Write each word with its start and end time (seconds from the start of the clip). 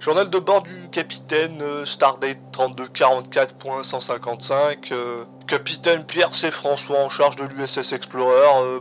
Journal 0.00 0.28
de 0.30 0.38
bord 0.38 0.62
du 0.62 0.88
capitaine 0.90 1.60
euh, 1.60 1.84
Stardate 1.84 2.38
3244.155. 2.52 4.92
euh, 4.92 5.24
capitaine 5.46 6.04
Pierre 6.04 6.32
C. 6.32 6.50
François 6.50 7.00
en 7.00 7.10
charge 7.10 7.36
de 7.36 7.44
l'USS 7.44 7.92
Explorer. 7.92 8.46
euh, 8.62 8.80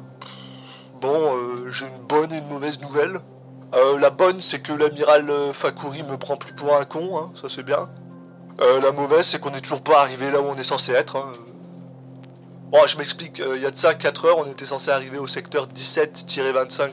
bon, 1.01 1.35
j'ai 1.69 1.85
une 1.87 1.99
bonne 2.07 2.31
et 2.31 2.37
une 2.37 2.47
mauvaise 2.47 2.79
nouvelle. 2.81 3.19
La 3.99 4.09
bonne, 4.09 4.39
c'est 4.39 4.61
que 4.61 4.73
l'amiral 4.73 5.31
Fakuri 5.53 6.01
me 6.03 6.17
prend 6.17 6.37
plus 6.37 6.53
pour 6.53 6.75
un 6.75 6.85
con, 6.85 7.19
hein, 7.19 7.31
ça 7.39 7.49
c'est 7.49 7.61
bien. 7.63 7.87
La 8.59 8.91
mauvaise, 8.91 9.27
c'est 9.27 9.39
qu'on 9.39 9.51
n'est 9.51 9.61
toujours 9.61 9.83
pas 9.83 10.01
arrivé 10.01 10.31
là 10.31 10.41
où 10.41 10.45
on 10.45 10.55
est 10.55 10.63
censé 10.63 10.91
être. 10.93 11.17
hein. 11.17 11.33
Bon, 12.71 12.79
je 12.87 12.97
m'explique, 12.97 13.39
il 13.55 13.61
y 13.61 13.65
a 13.65 13.71
de 13.71 13.77
ça 13.77 13.93
4 13.93 14.25
heures, 14.25 14.37
on 14.39 14.45
était 14.45 14.65
censé 14.65 14.89
arriver 14.89 15.19
au 15.19 15.27
secteur 15.27 15.67
17-25-03, 15.67 16.89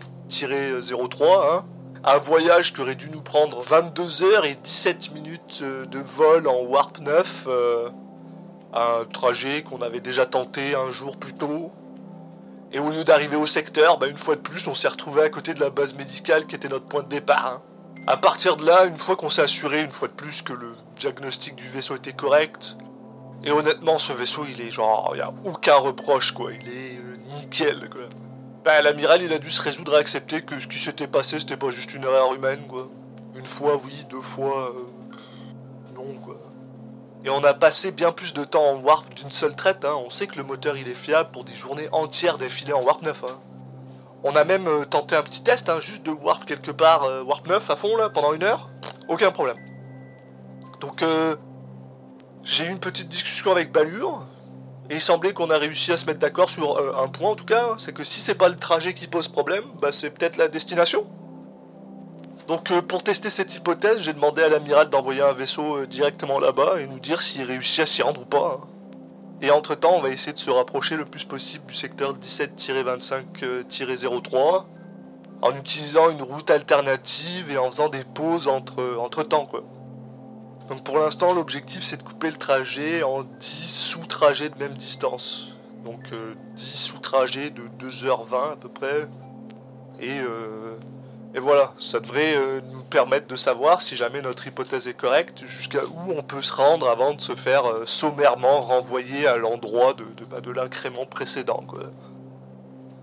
hein. 1.50 1.64
Un 2.08 2.18
voyage 2.18 2.72
qui 2.72 2.80
aurait 2.80 2.94
dû 2.94 3.10
nous 3.10 3.20
prendre 3.20 3.60
22 3.60 4.22
heures 4.22 4.44
et 4.44 4.54
17 4.54 5.12
minutes 5.12 5.58
euh, 5.62 5.86
de 5.86 5.98
vol 5.98 6.46
en 6.46 6.60
Warp 6.62 7.00
9. 7.00 7.44
euh, 7.48 7.88
un 8.72 9.04
trajet 9.06 9.62
qu'on 9.62 9.82
avait 9.82 10.00
déjà 10.00 10.24
tenté 10.24 10.74
un 10.76 10.92
jour 10.92 11.16
plus 11.16 11.32
tôt. 11.32 11.72
Et 12.72 12.78
au 12.78 12.90
lieu 12.90 13.04
d'arriver 13.04 13.36
au 13.36 13.46
secteur, 13.46 13.98
bah, 13.98 14.06
une 14.06 14.16
fois 14.18 14.36
de 14.36 14.40
plus, 14.40 14.68
on 14.68 14.74
s'est 14.74 14.86
retrouvé 14.86 15.22
à 15.22 15.30
côté 15.30 15.52
de 15.54 15.60
la 15.60 15.70
base 15.70 15.94
médicale 15.94 16.46
qui 16.46 16.54
était 16.54 16.68
notre 16.68 16.86
point 16.86 17.02
de 17.02 17.08
départ. 17.08 17.46
hein. 17.46 17.62
À 18.06 18.16
partir 18.16 18.56
de 18.56 18.64
là, 18.64 18.84
une 18.84 18.98
fois 18.98 19.16
qu'on 19.16 19.30
s'est 19.30 19.42
assuré, 19.42 19.82
une 19.82 19.90
fois 19.90 20.06
de 20.06 20.12
plus, 20.12 20.42
que 20.42 20.52
le 20.52 20.76
diagnostic 20.96 21.56
du 21.56 21.68
vaisseau 21.70 21.96
était 21.96 22.12
correct, 22.12 22.76
et 23.42 23.50
honnêtement, 23.50 23.98
ce 23.98 24.12
vaisseau, 24.12 24.44
il 24.48 24.60
est 24.60 24.70
genre, 24.70 25.12
n'y 25.14 25.20
a 25.20 25.32
aucun 25.44 25.76
reproche, 25.76 26.32
quoi. 26.32 26.52
Il 26.52 26.68
est 26.68 26.98
euh, 26.98 27.16
nickel. 27.36 27.88
Ben, 28.66 28.82
l'amiral, 28.82 29.22
il 29.22 29.32
a 29.32 29.38
dû 29.38 29.48
se 29.48 29.62
résoudre 29.62 29.94
à 29.94 29.98
accepter 29.98 30.42
que 30.42 30.58
ce 30.58 30.66
qui 30.66 30.80
s'était 30.80 31.06
passé, 31.06 31.38
c'était 31.38 31.56
pas 31.56 31.70
juste 31.70 31.94
une 31.94 32.02
erreur 32.02 32.34
humaine, 32.34 32.66
quoi. 32.66 32.88
Une 33.36 33.46
fois, 33.46 33.80
oui, 33.84 34.04
deux 34.10 34.20
fois, 34.20 34.74
euh, 34.74 35.94
non, 35.94 36.14
quoi. 36.14 36.36
Et 37.24 37.30
on 37.30 37.44
a 37.44 37.54
passé 37.54 37.92
bien 37.92 38.10
plus 38.10 38.34
de 38.34 38.42
temps 38.42 38.64
en 38.64 38.80
warp 38.80 39.14
d'une 39.14 39.30
seule 39.30 39.54
traite, 39.54 39.84
hein. 39.84 39.94
On 40.04 40.10
sait 40.10 40.26
que 40.26 40.36
le 40.36 40.42
moteur, 40.42 40.76
il 40.76 40.88
est 40.88 40.94
fiable 40.94 41.30
pour 41.30 41.44
des 41.44 41.54
journées 41.54 41.88
entières 41.92 42.38
d'affilée 42.38 42.72
en 42.72 42.82
warp 42.82 43.02
9, 43.02 43.24
hein. 43.28 43.38
On 44.24 44.32
a 44.32 44.42
même 44.42 44.66
euh, 44.66 44.84
tenté 44.84 45.14
un 45.14 45.22
petit 45.22 45.44
test, 45.44 45.68
hein, 45.68 45.78
juste 45.78 46.04
de 46.04 46.10
warp 46.10 46.44
quelque 46.44 46.72
part, 46.72 47.04
euh, 47.04 47.22
warp 47.22 47.46
9 47.46 47.70
à 47.70 47.76
fond, 47.76 47.96
là, 47.96 48.10
pendant 48.10 48.32
une 48.32 48.42
heure. 48.42 48.68
Aucun 49.06 49.30
problème. 49.30 49.58
Donc, 50.80 51.04
j'ai 52.42 52.66
eu 52.66 52.68
une 52.70 52.80
petite 52.80 53.08
discussion 53.08 53.52
avec 53.52 53.70
Balure, 53.70 54.26
et 54.90 54.94
il 54.94 55.00
semblait 55.00 55.32
qu'on 55.32 55.50
a 55.50 55.58
réussi 55.58 55.92
à 55.92 55.96
se 55.96 56.06
mettre 56.06 56.20
d'accord 56.20 56.50
sur 56.50 56.76
euh, 56.78 56.92
un 57.02 57.08
point 57.08 57.30
en 57.30 57.36
tout 57.36 57.44
cas, 57.44 57.74
c'est 57.78 57.92
que 57.92 58.04
si 58.04 58.20
c'est 58.20 58.34
pas 58.34 58.48
le 58.48 58.56
trajet 58.56 58.94
qui 58.94 59.06
pose 59.06 59.28
problème, 59.28 59.64
bah 59.80 59.92
c'est 59.92 60.10
peut-être 60.10 60.36
la 60.36 60.48
destination. 60.48 61.06
Donc 62.48 62.70
euh, 62.70 62.82
pour 62.82 63.02
tester 63.02 63.30
cette 63.30 63.54
hypothèse, 63.56 63.98
j'ai 63.98 64.12
demandé 64.12 64.42
à 64.42 64.48
l'amiral 64.48 64.88
d'envoyer 64.88 65.22
un 65.22 65.32
vaisseau 65.32 65.78
euh, 65.78 65.86
directement 65.86 66.38
là-bas 66.38 66.80
et 66.80 66.86
nous 66.86 67.00
dire 67.00 67.22
s'il 67.22 67.42
réussit 67.44 67.80
à 67.80 67.86
s'y 67.86 68.02
rendre 68.02 68.22
ou 68.22 68.26
pas. 68.26 68.60
hein. 68.62 68.66
Et 69.42 69.50
entre-temps, 69.50 69.94
on 69.96 70.00
va 70.00 70.08
essayer 70.10 70.32
de 70.32 70.38
se 70.38 70.50
rapprocher 70.50 70.96
le 70.96 71.04
plus 71.04 71.24
possible 71.24 71.66
du 71.66 71.74
secteur 71.74 72.16
17-25-03 72.16 74.64
en 75.42 75.54
utilisant 75.54 76.08
une 76.10 76.22
route 76.22 76.50
alternative 76.50 77.50
et 77.50 77.58
en 77.58 77.70
faisant 77.70 77.88
des 77.90 78.04
pauses 78.04 78.48
entre, 78.48 78.96
entre 78.98 79.22
temps 79.24 79.44
quoi. 79.46 79.62
Donc 80.68 80.82
pour 80.84 80.98
l'instant, 80.98 81.32
l'objectif 81.32 81.82
c'est 81.82 81.96
de 81.96 82.02
couper 82.02 82.30
le 82.30 82.36
trajet 82.36 83.02
en 83.02 83.22
10 83.22 83.40
sous-trajets 83.40 84.48
de 84.48 84.58
même 84.58 84.74
distance. 84.74 85.56
Donc 85.84 86.00
euh, 86.12 86.34
10 86.54 86.64
sous-trajets 86.64 87.50
de 87.50 87.62
2h20 87.78 88.52
à 88.52 88.56
peu 88.56 88.68
près. 88.68 89.08
Et, 90.00 90.20
euh, 90.20 90.76
et 91.36 91.38
voilà, 91.38 91.74
ça 91.78 92.00
devrait 92.00 92.34
euh, 92.34 92.62
nous 92.72 92.82
permettre 92.82 93.26
de 93.26 93.36
savoir 93.36 93.82
si 93.82 93.94
jamais 93.94 94.22
notre 94.22 94.46
hypothèse 94.46 94.88
est 94.88 94.94
correcte, 94.94 95.44
jusqu'à 95.44 95.84
où 95.84 96.12
on 96.16 96.22
peut 96.22 96.40
se 96.40 96.50
rendre 96.50 96.88
avant 96.88 97.12
de 97.12 97.20
se 97.20 97.34
faire 97.34 97.66
euh, 97.66 97.84
sommairement 97.84 98.62
renvoyer 98.62 99.26
à 99.26 99.36
l'endroit 99.36 99.92
de, 99.92 100.04
de, 100.16 100.24
bah, 100.24 100.40
de 100.40 100.50
l'incrément 100.50 101.04
précédent. 101.04 101.62
Quoi. 101.68 101.80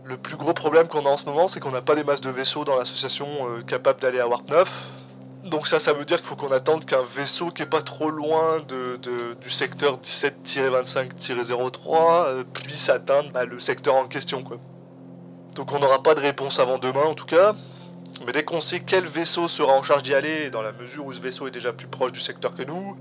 Le 0.04 0.18
plus 0.18 0.36
gros 0.36 0.54
problème 0.54 0.88
qu'on 0.88 1.06
a 1.06 1.10
en 1.10 1.18
ce 1.18 1.26
moment, 1.26 1.48
c'est 1.48 1.60
qu'on 1.60 1.70
n'a 1.70 1.84
pas 1.84 1.94
des 1.94 2.04
masses 2.04 2.22
de 2.22 2.32
vaisseaux 2.32 2.66
dans 2.66 2.76
l'association 2.76 3.28
euh, 3.28 3.62
capables 3.62 4.02
d'aller 4.02 4.20
à 4.20 4.28
Warp 4.28 4.50
9. 4.50 4.90
Donc 5.44 5.68
ça, 5.68 5.80
ça 5.80 5.92
veut 5.92 6.06
dire 6.06 6.18
qu'il 6.18 6.28
faut 6.28 6.38
qu'on 6.38 6.54
attende 6.54 6.86
qu'un 6.86 7.02
vaisseau 7.02 7.52
qui 7.52 7.64
est 7.64 7.68
pas 7.68 7.82
trop 7.82 8.10
loin 8.10 8.62
du 8.62 9.50
secteur 9.50 10.00
17-25-03 10.00 12.28
euh, 12.28 12.44
puisse 12.54 12.88
atteindre 12.90 13.32
bah, 13.32 13.44
le 13.44 13.60
secteur 13.60 13.96
en 13.96 14.08
question. 14.08 14.42
Donc 15.56 15.74
on 15.74 15.80
n'aura 15.80 16.02
pas 16.02 16.16
de 16.16 16.22
réponse 16.22 16.60
avant 16.60 16.78
demain 16.78 17.04
en 17.04 17.14
tout 17.14 17.26
cas. 17.26 17.54
Mais 18.26 18.32
dès 18.32 18.44
qu'on 18.44 18.62
sait 18.62 18.80
quel 18.80 19.06
vaisseau 19.06 19.50
sera 19.50 19.74
en 19.74 19.84
charge 19.84 20.04
d'y 20.04 20.14
aller, 20.14 20.50
dans 20.50 20.62
la 20.62 20.72
mesure 20.72 21.06
où 21.06 21.12
ce 21.12 21.20
vaisseau 21.20 21.48
est 21.48 21.52
déjà 21.52 21.74
plus 21.74 21.88
proche 21.88 22.14
du 22.14 22.22
secteur 22.22 22.56
que 22.56 22.64
nous, 22.64 22.96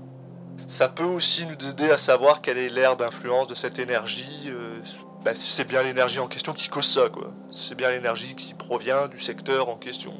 ça 0.67 0.89
peut 0.89 1.03
aussi 1.03 1.45
nous 1.45 1.69
aider 1.69 1.91
à 1.91 1.97
savoir 1.97 2.41
quelle 2.41 2.57
est 2.57 2.69
l'aire 2.69 2.97
d'influence 2.97 3.47
de 3.47 3.55
cette 3.55 3.79
énergie. 3.79 4.47
euh, 4.47 4.81
bah, 5.23 5.33
si 5.33 5.49
c'est 5.49 5.63
bien 5.63 5.81
l'énergie 5.81 6.19
en 6.19 6.27
question 6.27 6.51
qui 6.51 6.67
cause 6.67 6.85
ça, 6.85 7.07
quoi. 7.07 7.31
Si 7.51 7.69
c'est 7.69 7.75
bien 7.75 7.89
l'énergie 7.89 8.35
qui 8.35 8.53
provient 8.53 9.07
du 9.07 9.19
secteur 9.19 9.69
en 9.69 9.77
question. 9.77 10.13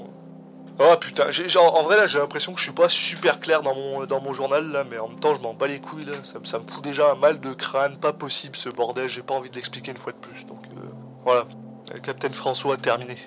Oh 0.79 0.95
putain, 0.99 1.29
genre, 1.29 1.75
en 1.75 1.83
vrai 1.83 1.97
là 1.97 2.07
j'ai 2.07 2.17
l'impression 2.17 2.51
que 2.53 2.59
je 2.59 2.63
suis 2.65 2.73
pas 2.73 2.89
super 2.89 3.39
clair 3.39 3.61
dans 3.61 3.75
mon, 3.75 4.05
dans 4.05 4.19
mon 4.21 4.33
journal 4.33 4.71
là, 4.71 4.83
mais 4.83 4.97
en 4.97 5.07
même 5.07 5.19
temps 5.19 5.35
je 5.35 5.39
m'en 5.41 5.53
bats 5.53 5.67
les 5.67 5.79
couilles 5.79 6.05
là, 6.05 6.13
ça, 6.23 6.39
me- 6.39 6.45
fout 6.67 6.83
déjà 6.83 7.11
un 7.11 7.15
mal 7.15 7.39
de 7.39 7.53
crâne, 7.53 7.97
pas 7.99 8.11
possible 8.11 8.55
ce 8.55 8.69
bordel, 8.69 9.07
j'ai 9.07 9.21
pas 9.21 9.35
envie 9.35 9.49
de 9.51 9.55
l'expliquer 9.55 9.91
une 9.91 9.97
fois 9.97 10.13
de 10.13 10.17
plus, 10.17 10.45
donc 10.47 10.65
euh, 10.75 10.79
voilà. 11.23 11.45
Captain 12.01 12.31
François 12.31 12.73
a 12.75 12.77
terminé. 12.77 13.17